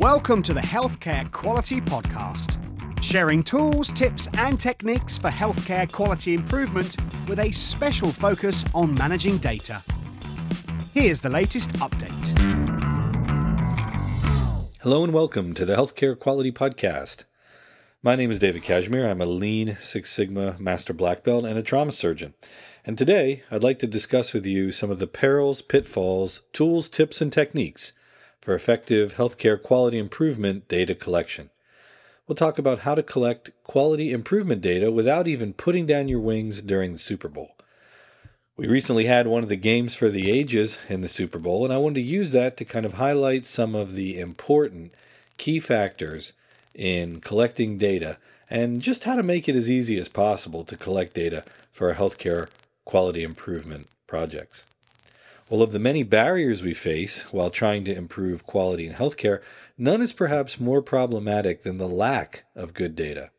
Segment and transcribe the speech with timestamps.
[0.00, 2.58] Welcome to the Healthcare Quality Podcast,
[3.02, 9.38] sharing tools, tips, and techniques for healthcare quality improvement with a special focus on managing
[9.38, 9.82] data.
[10.92, 12.36] Here's the latest update.
[14.82, 17.24] Hello and welcome to the Healthcare Quality Podcast.
[18.02, 19.10] My name is David Kashmer.
[19.10, 22.34] I'm a Lean Six Sigma Master Black Belt and a trauma surgeon.
[22.84, 27.22] And today I'd like to discuss with you some of the perils, pitfalls, tools, tips,
[27.22, 27.94] and techniques
[28.40, 31.50] for effective healthcare quality improvement data collection.
[32.26, 36.60] We'll talk about how to collect quality improvement data without even putting down your wings
[36.62, 37.56] during the Super Bowl.
[38.56, 41.72] We recently had one of the games for the ages in the Super Bowl, and
[41.72, 44.94] I wanted to use that to kind of highlight some of the important
[45.36, 46.32] key factors
[46.74, 48.18] in collecting data
[48.48, 51.94] and just how to make it as easy as possible to collect data for our
[51.94, 52.48] healthcare
[52.84, 54.64] quality improvement projects.
[55.48, 59.40] Well, of the many barriers we face while trying to improve quality in healthcare,
[59.78, 63.30] none is perhaps more problematic than the lack of good data.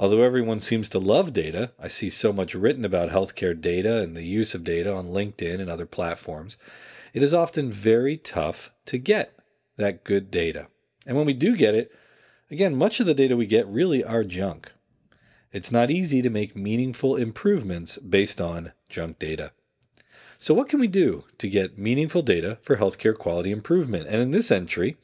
[0.00, 4.16] Although everyone seems to love data, I see so much written about healthcare data and
[4.16, 6.58] the use of data on LinkedIn and other platforms,
[7.14, 9.38] it is often very tough to get
[9.76, 10.66] that good data.
[11.06, 11.92] And when we do get it,
[12.50, 14.72] again, much of the data we get really are junk.
[15.52, 19.52] It's not easy to make meaningful improvements based on junk data.
[20.40, 24.06] So, what can we do to get meaningful data for healthcare quality improvement?
[24.06, 24.96] And in this entry,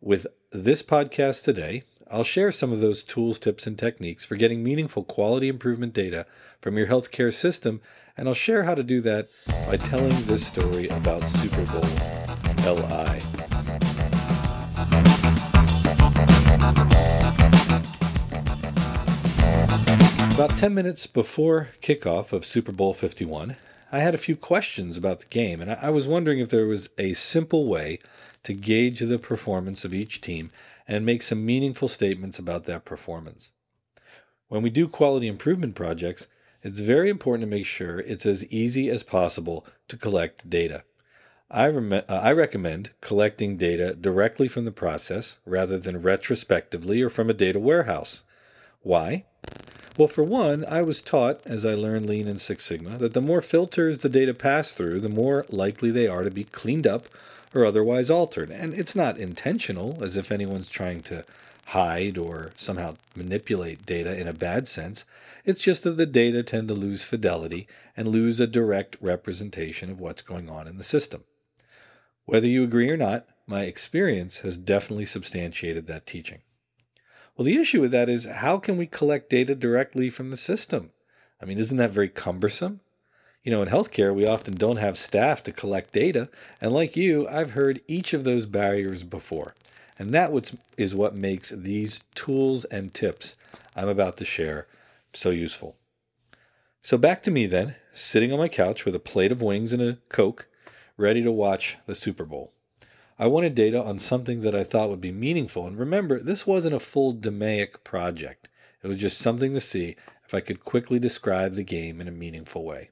[0.00, 4.64] with this podcast today, I'll share some of those tools, tips, and techniques for getting
[4.64, 6.26] meaningful quality improvement data
[6.60, 7.80] from your healthcare system.
[8.16, 9.28] And I'll share how to do that
[9.68, 11.82] by telling this story about Super Bowl
[12.66, 13.22] LI.
[20.34, 23.56] About 10 minutes before kickoff of Super Bowl 51,
[23.94, 26.88] I had a few questions about the game, and I was wondering if there was
[26.96, 27.98] a simple way
[28.42, 30.50] to gauge the performance of each team
[30.88, 33.52] and make some meaningful statements about that performance.
[34.48, 36.26] When we do quality improvement projects,
[36.62, 40.84] it's very important to make sure it's as easy as possible to collect data.
[41.50, 47.10] I, rem- uh, I recommend collecting data directly from the process rather than retrospectively or
[47.10, 48.24] from a data warehouse.
[48.80, 49.26] Why?
[49.98, 53.20] Well, for one, I was taught, as I learned Lean and Six Sigma, that the
[53.20, 57.08] more filters the data pass through, the more likely they are to be cleaned up
[57.54, 58.50] or otherwise altered.
[58.50, 61.26] And it's not intentional, as if anyone's trying to
[61.66, 65.04] hide or somehow manipulate data in a bad sense.
[65.44, 70.00] It's just that the data tend to lose fidelity and lose a direct representation of
[70.00, 71.24] what's going on in the system.
[72.24, 76.40] Whether you agree or not, my experience has definitely substantiated that teaching.
[77.36, 80.90] Well, the issue with that is how can we collect data directly from the system?
[81.40, 82.80] I mean, isn't that very cumbersome?
[83.42, 86.28] You know, in healthcare, we often don't have staff to collect data.
[86.60, 89.54] And like you, I've heard each of those barriers before.
[89.98, 93.36] And that is what makes these tools and tips
[93.74, 94.66] I'm about to share
[95.12, 95.76] so useful.
[96.82, 99.82] So back to me then, sitting on my couch with a plate of wings and
[99.82, 100.48] a Coke,
[100.96, 102.52] ready to watch the Super Bowl.
[103.22, 105.64] I wanted data on something that I thought would be meaningful.
[105.64, 108.48] And remember, this wasn't a full DMAIC project.
[108.82, 109.94] It was just something to see
[110.26, 112.90] if I could quickly describe the game in a meaningful way.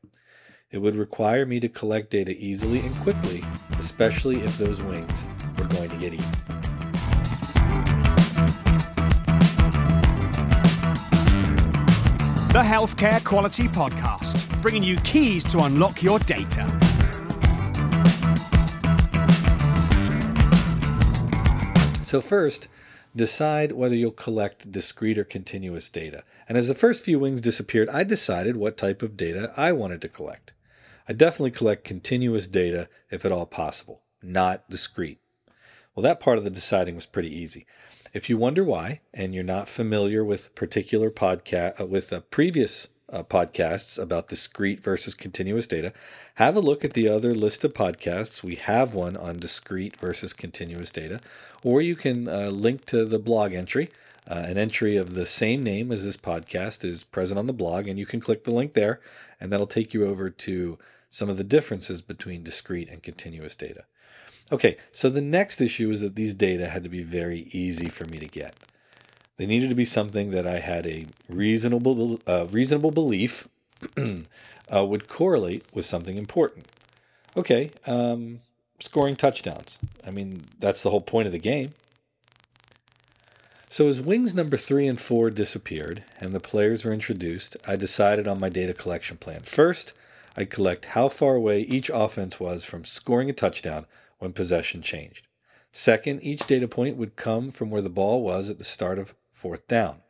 [0.71, 3.45] It would require me to collect data easily and quickly,
[3.77, 5.27] especially if those wings
[5.59, 6.31] were going to get eaten.
[12.53, 16.90] The Healthcare Quality Podcast, bringing you keys to unlock your data.
[22.11, 22.67] So, first,
[23.15, 26.25] decide whether you'll collect discrete or continuous data.
[26.49, 30.01] And as the first few wings disappeared, I decided what type of data I wanted
[30.03, 30.53] to collect.
[31.09, 35.21] I definitely collect continuous data if at all possible, not discrete.
[35.95, 37.65] Well, that part of the deciding was pretty easy.
[38.13, 42.89] If you wonder why, and you're not familiar with particular podcast uh, with a previous
[43.13, 45.93] uh, podcasts about discrete versus continuous data,
[46.37, 48.43] have a look at the other list of podcasts.
[48.43, 51.21] We have one on discrete versus continuous data,
[51.63, 53.91] or you can uh, link to the blog entry.
[54.29, 57.89] Uh, an entry of the same name as this podcast is present on the blog,
[57.89, 59.01] and you can click the link there,
[59.41, 63.85] and that'll take you over to some of the differences between discrete and continuous data.
[64.53, 68.05] Okay, so the next issue is that these data had to be very easy for
[68.05, 68.55] me to get.
[69.41, 73.49] They needed to be something that I had a reasonable uh, reasonable belief
[73.97, 76.67] uh, would correlate with something important.
[77.35, 78.41] Okay, um,
[78.81, 79.79] scoring touchdowns.
[80.07, 81.73] I mean, that's the whole point of the game.
[83.71, 88.29] So, as wings number three and four disappeared and the players were introduced, I decided
[88.29, 89.41] on my data collection plan.
[89.45, 89.95] First,
[90.37, 93.87] I'd collect how far away each offense was from scoring a touchdown
[94.19, 95.27] when possession changed.
[95.73, 99.15] Second, each data point would come from where the ball was at the start of
[99.41, 100.03] fourth down.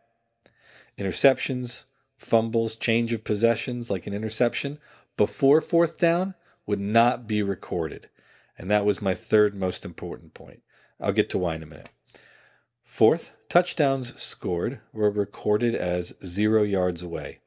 [0.98, 1.84] Interceptions,
[2.18, 4.78] fumbles, change of possessions like an interception
[5.16, 6.34] before fourth down
[6.66, 8.08] would not be recorded.
[8.58, 10.62] And that was my third most important point.
[11.00, 11.90] I'll get to why in a minute.
[12.82, 17.38] Fourth, touchdowns scored were recorded as zero yards away.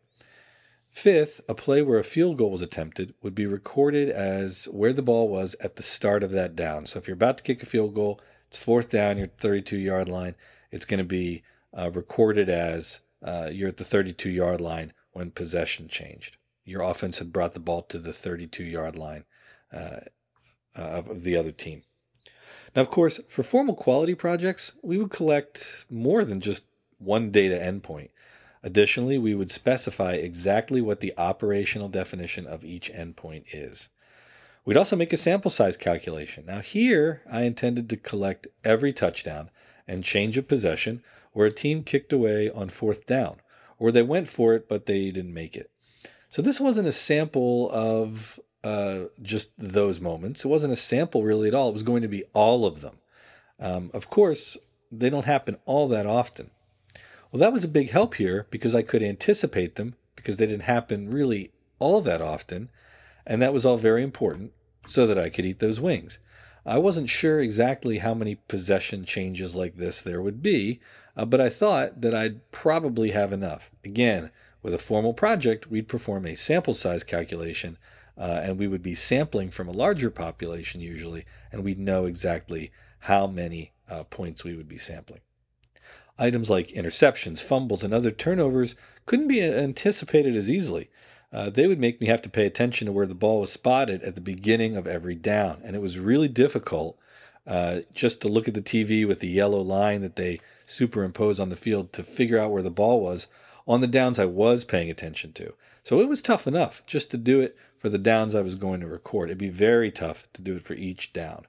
[0.89, 5.01] Fifth, a play where a field goal was attempted would be recorded as where the
[5.01, 6.85] ball was at the start of that down.
[6.85, 10.07] So if you're about to kick a field goal, it's fourth down, you're 32 yard
[10.07, 10.35] line,
[10.71, 11.43] it's going to be
[11.73, 16.37] uh, recorded as uh, you're at the 32 yard line when possession changed.
[16.65, 19.25] Your offense had brought the ball to the 32 yard line
[19.71, 20.01] uh,
[20.75, 21.83] of the other team.
[22.75, 26.65] Now, of course, for formal quality projects, we would collect more than just
[26.97, 28.09] one data endpoint.
[28.63, 33.89] Additionally, we would specify exactly what the operational definition of each endpoint is.
[34.65, 36.45] We'd also make a sample size calculation.
[36.45, 39.49] Now, here I intended to collect every touchdown
[39.85, 43.37] and change of possession where a team kicked away on fourth down,
[43.77, 45.69] or they went for it but they didn't make it.
[46.29, 50.45] So, this wasn't a sample of uh, just those moments.
[50.45, 51.69] It wasn't a sample really at all.
[51.69, 52.97] It was going to be all of them.
[53.59, 54.57] Um, of course,
[54.91, 56.49] they don't happen all that often.
[57.31, 60.63] Well, that was a big help here because I could anticipate them because they didn't
[60.63, 62.69] happen really all that often.
[63.25, 64.51] And that was all very important
[64.87, 66.19] so that I could eat those wings.
[66.65, 70.79] I wasn't sure exactly how many possession changes like this there would be,
[71.15, 73.69] uh, but I thought that I'd probably have enough.
[73.83, 74.31] Again,
[74.61, 77.77] with a formal project, we'd perform a sample size calculation
[78.17, 82.71] uh, and we would be sampling from a larger population usually, and we'd know exactly
[82.99, 85.21] how many uh, points we would be sampling.
[86.19, 88.75] Items like interceptions, fumbles, and other turnovers
[89.05, 90.89] couldn't be anticipated as easily.
[91.33, 94.03] Uh, they would make me have to pay attention to where the ball was spotted
[94.03, 96.97] at the beginning of every down, and it was really difficult
[97.47, 101.49] uh, just to look at the TV with the yellow line that they superimpose on
[101.49, 103.27] the field to figure out where the ball was
[103.67, 105.53] on the downs I was paying attention to.
[105.83, 108.79] So it was tough enough just to do it for the downs I was going
[108.81, 109.29] to record.
[109.29, 111.45] It'd be very tough to do it for each down.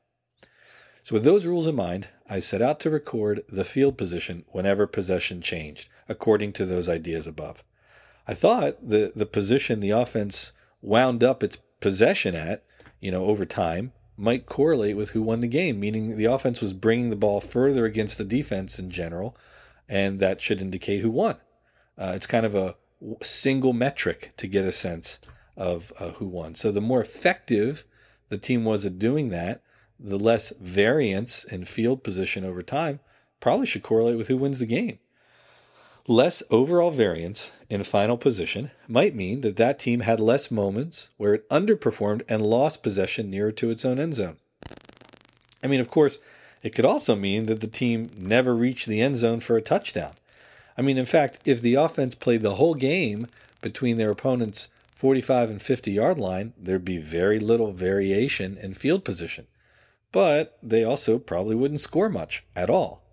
[1.02, 4.86] So, with those rules in mind, I set out to record the field position whenever
[4.86, 7.62] possession changed, according to those ideas above.
[8.26, 12.64] I thought the, the position the offense wound up its possession at,
[13.00, 16.72] you know, over time, might correlate with who won the game, meaning the offense was
[16.72, 19.36] bringing the ball further against the defense in general,
[19.88, 21.36] and that should indicate who won.
[21.98, 22.76] Uh, it's kind of a
[23.22, 25.18] single metric to get a sense
[25.56, 26.54] of uh, who won.
[26.54, 27.84] So the more effective
[28.28, 29.62] the team was at doing that,
[29.98, 33.00] the less variance in field position over time
[33.40, 34.98] probably should correlate with who wins the game.
[36.06, 41.32] Less overall variance in final position might mean that that team had less moments where
[41.32, 44.36] it underperformed and lost possession nearer to its own end zone.
[45.62, 46.18] I mean, of course,
[46.62, 50.12] it could also mean that the team never reached the end zone for a touchdown.
[50.76, 53.26] I mean, in fact, if the offense played the whole game
[53.62, 59.06] between their opponent's 45 and 50 yard line, there'd be very little variation in field
[59.06, 59.46] position.
[60.12, 63.03] But they also probably wouldn't score much at all.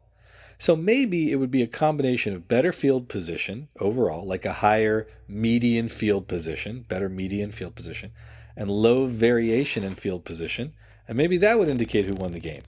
[0.61, 5.07] So maybe it would be a combination of better field position overall, like a higher
[5.27, 8.11] median field position, better median field position,
[8.55, 10.73] and low variation in field position,
[11.07, 12.61] and maybe that would indicate who won the game.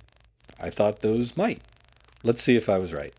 [0.59, 1.61] I thought those might.
[2.23, 3.13] Let's see if I was right.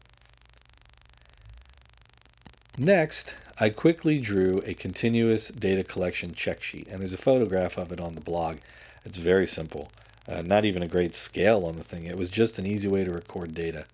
[2.76, 7.92] Next, I quickly drew a continuous data collection check sheet, and there's a photograph of
[7.92, 8.56] it on the blog.
[9.04, 9.92] It's very simple,
[10.26, 12.06] uh, not even a great scale on the thing.
[12.06, 13.86] It was just an easy way to record data.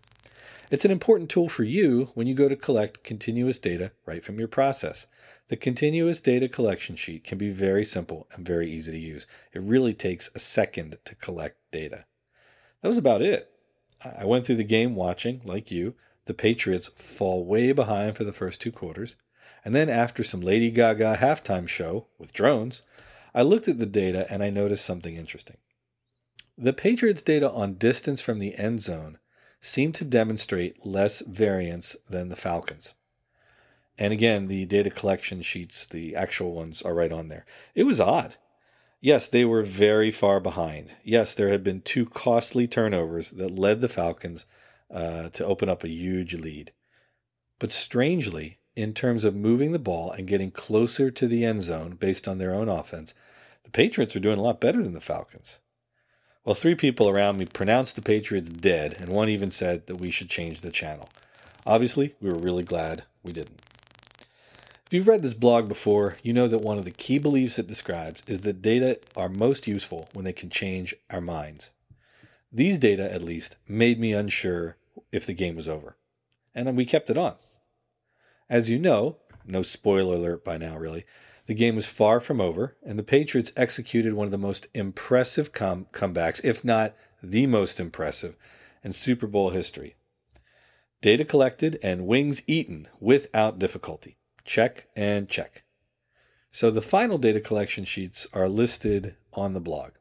[0.70, 4.38] It's an important tool for you when you go to collect continuous data right from
[4.38, 5.06] your process.
[5.48, 9.26] The continuous data collection sheet can be very simple and very easy to use.
[9.52, 12.06] It really takes a second to collect data.
[12.80, 13.50] That was about it.
[14.04, 15.94] I went through the game watching, like you,
[16.26, 19.16] the Patriots fall way behind for the first two quarters.
[19.64, 22.82] And then, after some Lady Gaga halftime show with drones,
[23.34, 25.58] I looked at the data and I noticed something interesting.
[26.56, 29.18] The Patriots' data on distance from the end zone
[29.60, 32.94] seemed to demonstrate less variance than the Falcons.
[33.98, 37.44] And again, the data collection sheets, the actual ones, are right on there.
[37.74, 38.36] It was odd.
[39.02, 40.90] Yes, they were very far behind.
[41.02, 44.46] Yes, there had been two costly turnovers that led the Falcons
[44.90, 46.72] uh, to open up a huge lead.
[47.58, 51.96] But strangely, in terms of moving the ball and getting closer to the end zone
[51.96, 53.14] based on their own offense,
[53.64, 55.60] the Patriots are doing a lot better than the Falcons.
[56.44, 60.10] Well, three people around me pronounced the Patriots dead, and one even said that we
[60.10, 61.10] should change the channel.
[61.66, 63.60] Obviously, we were really glad we didn't.
[64.86, 67.66] If you've read this blog before, you know that one of the key beliefs it
[67.66, 71.72] describes is that data are most useful when they can change our minds.
[72.50, 74.76] These data, at least, made me unsure
[75.12, 75.96] if the game was over.
[76.54, 77.34] And we kept it on.
[78.48, 81.04] As you know, no spoiler alert by now, really,
[81.50, 85.52] the game was far from over, and the Patriots executed one of the most impressive
[85.52, 88.36] com- comebacks, if not the most impressive,
[88.84, 89.96] in Super Bowl history.
[91.02, 94.16] Data collected and wings eaten without difficulty.
[94.44, 95.64] Check and check.
[96.52, 99.94] So the final data collection sheets are listed on the blog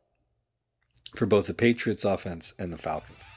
[1.16, 3.32] for both the Patriots offense and the Falcons.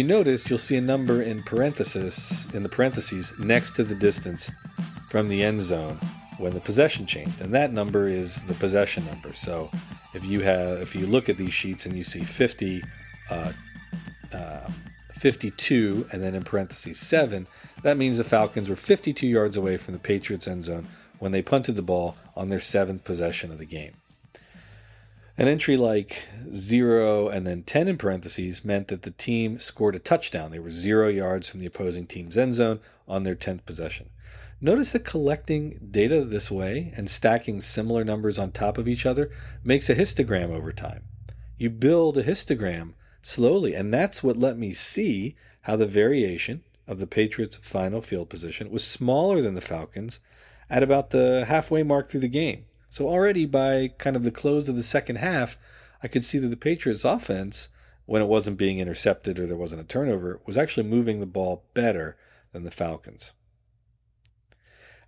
[0.00, 4.50] you notice, you'll see a number in parentheses in the parentheses next to the distance
[5.10, 6.00] from the end zone
[6.38, 9.34] when the possession changed, and that number is the possession number.
[9.34, 9.70] So
[10.14, 12.82] if you have if you look at these sheets and you see 50,
[13.28, 13.52] uh,
[14.32, 14.70] uh,
[15.12, 17.46] 52, and then in parentheses seven,
[17.82, 20.88] that means the Falcons were 52 yards away from the Patriots end zone
[21.18, 23.99] when they punted the ball on their seventh possession of the game.
[25.40, 29.98] An entry like 0 and then 10 in parentheses meant that the team scored a
[29.98, 30.50] touchdown.
[30.50, 32.78] They were zero yards from the opposing team's end zone
[33.08, 34.10] on their 10th possession.
[34.60, 39.30] Notice that collecting data this way and stacking similar numbers on top of each other
[39.64, 41.04] makes a histogram over time.
[41.56, 42.92] You build a histogram
[43.22, 48.28] slowly, and that's what let me see how the variation of the Patriots' final field
[48.28, 50.20] position was smaller than the Falcons
[50.68, 52.66] at about the halfway mark through the game.
[52.90, 55.56] So already by kind of the close of the second half,
[56.02, 57.68] I could see that the Patriots offense,
[58.04, 61.64] when it wasn't being intercepted or there wasn't a turnover, was actually moving the ball
[61.72, 62.16] better
[62.52, 63.32] than the Falcons.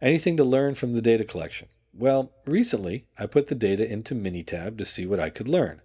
[0.00, 1.68] Anything to learn from the data collection?
[1.92, 5.82] Well, recently I put the data into Minitab to see what I could learn.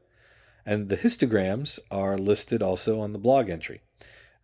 [0.66, 3.82] And the histograms are listed also on the blog entry.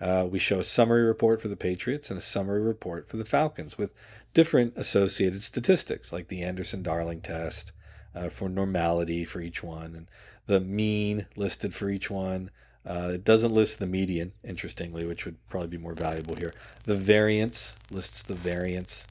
[0.01, 3.25] Uh, we show a summary report for the Patriots and a summary report for the
[3.25, 3.93] Falcons with
[4.33, 7.71] different associated statistics, like the Anderson Darling test
[8.15, 10.09] uh, for normality for each one, and
[10.45, 12.50] the mean listed for each one.
[12.85, 16.53] Uh, it doesn't list the median, interestingly, which would probably be more valuable here.
[16.83, 19.07] The variance lists the variance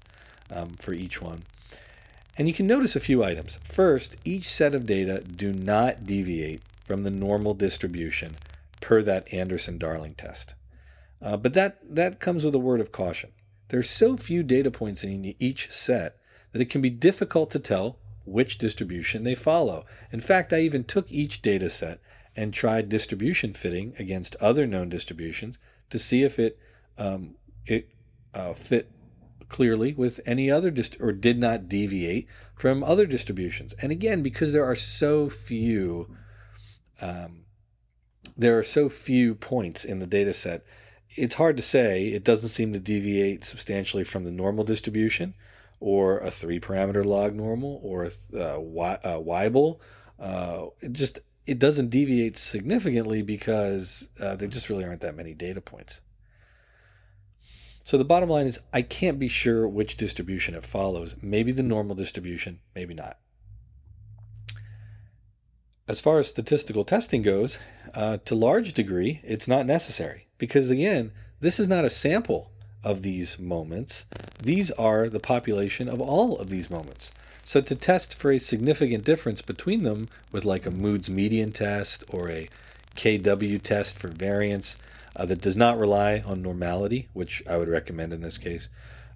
[0.50, 1.44] um, for each one.
[2.36, 3.58] And you can notice a few items.
[3.64, 8.36] First, each set of data do not deviate from the normal distribution
[8.80, 10.54] per that Anderson Darling test.
[11.22, 13.30] Uh, but that, that comes with a word of caution.
[13.68, 16.16] There's so few data points in each set
[16.52, 19.84] that it can be difficult to tell which distribution they follow.
[20.10, 22.00] In fact, I even took each data set
[22.36, 25.58] and tried distribution fitting against other known distributions
[25.90, 26.58] to see if it
[26.98, 27.36] um,
[27.66, 27.88] it
[28.34, 28.90] uh, fit
[29.48, 33.74] clearly with any other dist- or did not deviate from other distributions.
[33.74, 36.14] And again, because there are so few,
[37.00, 37.44] um,
[38.36, 40.64] there are so few points in the data set
[41.16, 42.08] it's hard to say.
[42.08, 45.34] It doesn't seem to deviate substantially from the normal distribution,
[45.80, 49.80] or a three parameter log normal, or a uh, Weibull.
[50.18, 55.34] Uh, it just it doesn't deviate significantly because uh, there just really aren't that many
[55.34, 56.00] data points.
[57.84, 61.16] So the bottom line is I can't be sure which distribution it follows.
[61.20, 63.18] Maybe the normal distribution, maybe not.
[65.88, 67.58] As far as statistical testing goes,
[67.92, 70.28] uh, to large degree, it's not necessary.
[70.38, 71.10] Because again,
[71.40, 72.52] this is not a sample
[72.84, 74.06] of these moments.
[74.40, 77.12] These are the population of all of these moments.
[77.42, 82.04] So to test for a significant difference between them with like a Mood's median test
[82.08, 82.48] or a
[82.94, 84.78] KW test for variance
[85.16, 88.68] uh, that does not rely on normality, which I would recommend in this case,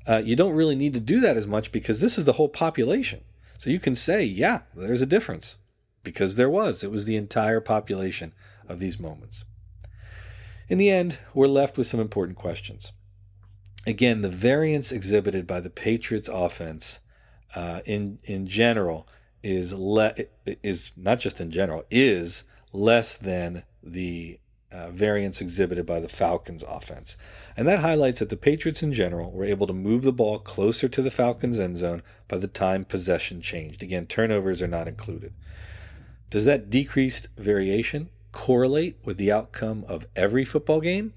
[0.08, 2.49] uh, you don't really need to do that as much because this is the whole
[2.49, 3.20] population.
[3.56, 5.58] So you can say, yeah, there's a difference
[6.07, 6.85] because there was.
[6.85, 8.33] It was the entire population
[8.69, 9.45] of these moments.
[10.69, 12.93] In the end, we're left with some important questions.
[13.87, 17.01] Again, the variance exhibited by the Patriots offense
[17.57, 19.09] uh, in in general
[19.43, 20.15] is le-
[20.63, 24.39] is not just in general is less than the
[24.71, 27.17] uh, variance exhibited by the Falcons offense.
[27.57, 30.89] And that highlights that the Patriots in general were able to move the ball closer
[30.89, 33.83] to the Falcons end zone by the time possession changed.
[33.83, 35.33] Again, turnovers are not included.
[36.30, 41.14] Does that decreased variation correlate with the outcome of every football game?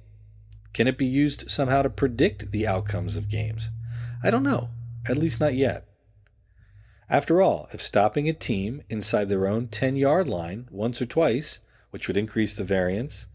[0.74, 3.72] Can it be used somehow to predict the outcomes of games?
[4.24, 4.70] I don't know,
[5.08, 5.86] at least not yet.
[7.10, 11.60] After all, if stopping a team inside their own 10 yard line once or twice,
[11.90, 13.28] which would increase the variance,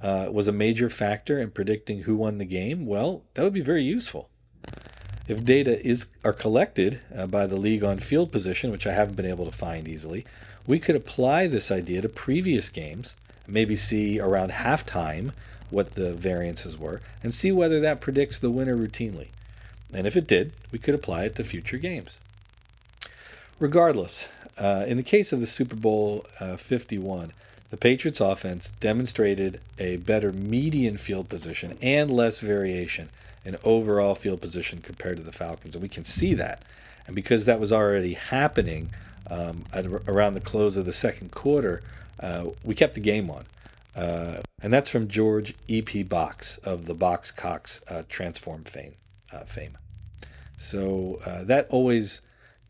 [0.00, 3.60] uh, was a major factor in predicting who won the game, well, that would be
[3.60, 4.30] very useful.
[5.28, 9.14] If data is are collected uh, by the league on field position, which I haven't
[9.14, 10.26] been able to find easily,
[10.66, 15.32] we could apply this idea to previous games, maybe see around halftime
[15.70, 19.28] what the variances were, and see whether that predicts the winner routinely.
[19.92, 22.18] And if it did, we could apply it to future games.
[23.58, 27.32] Regardless, uh, in the case of the Super Bowl uh, 51,
[27.70, 33.10] the Patriots offense demonstrated a better median field position and less variation
[33.44, 35.74] in overall field position compared to the Falcons.
[35.74, 36.62] And we can see that.
[37.06, 38.90] And because that was already happening
[39.30, 41.82] um, at, around the close of the second quarter,
[42.18, 43.44] uh, we kept the game on.
[43.96, 46.02] Uh, and that's from George E.P.
[46.04, 48.94] Box of the Box Cox uh, Transform fame.
[49.32, 49.78] Uh, fame.
[50.56, 52.20] So uh, that always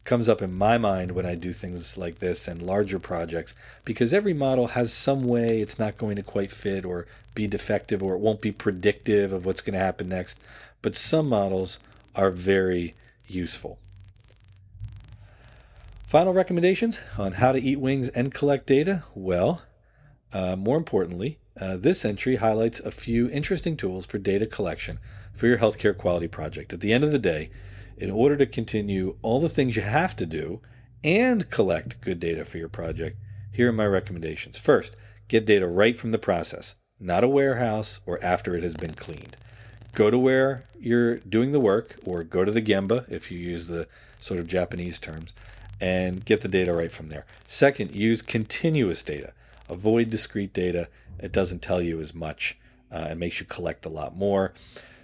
[0.04, 4.14] comes up in my mind when I do things like this and larger projects because
[4.14, 8.14] every model has some way it's not going to quite fit or be defective or
[8.14, 10.40] it won't be predictive of what's going to happen next.
[10.82, 11.78] But some models
[12.14, 12.94] are very
[13.26, 13.78] useful.
[16.10, 19.04] Final recommendations on how to eat wings and collect data?
[19.14, 19.62] Well,
[20.32, 24.98] uh, more importantly, uh, this entry highlights a few interesting tools for data collection
[25.32, 26.72] for your healthcare quality project.
[26.72, 27.50] At the end of the day,
[27.96, 30.60] in order to continue all the things you have to do
[31.04, 33.16] and collect good data for your project,
[33.52, 34.58] here are my recommendations.
[34.58, 34.96] First,
[35.28, 39.36] get data right from the process, not a warehouse or after it has been cleaned.
[39.94, 43.68] Go to where you're doing the work, or go to the Gemba if you use
[43.68, 43.86] the
[44.18, 45.34] sort of Japanese terms,
[45.80, 47.26] and get the data right from there.
[47.44, 49.32] Second, use continuous data.
[49.68, 52.58] Avoid discrete data, it doesn't tell you as much
[52.90, 54.52] uh, and makes you collect a lot more.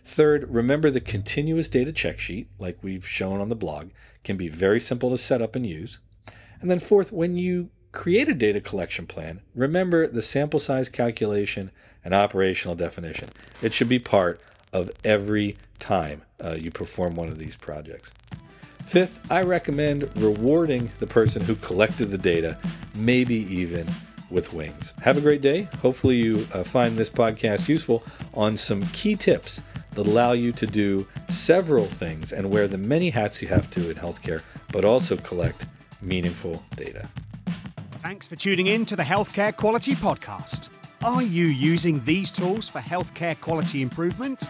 [0.03, 3.91] Third, remember the continuous data check sheet, like we've shown on the blog,
[4.23, 5.99] can be very simple to set up and use.
[6.61, 11.71] And then fourth, when you create a data collection plan, remember the sample size calculation
[12.05, 13.31] and operational definition.
[13.63, 14.41] It should be part
[14.73, 18.13] of every time uh, you perform one of these projects.
[18.87, 22.57] Fifth, I recommend rewarding the person who collected the data,
[22.95, 23.93] maybe even
[24.31, 24.95] with wings.
[25.03, 25.63] Have a great day.
[25.83, 30.67] Hopefully, you uh, find this podcast useful on some key tips that allow you to
[30.69, 35.17] do several things and wear the many hats you have to in healthcare, but also
[35.17, 35.67] collect
[36.01, 37.09] meaningful data.
[37.99, 40.69] Thanks for tuning in to the Healthcare Quality Podcast.
[41.03, 44.45] Are you using these tools for healthcare quality improvement?